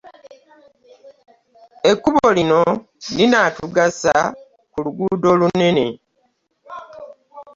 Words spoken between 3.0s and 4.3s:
linaatugasa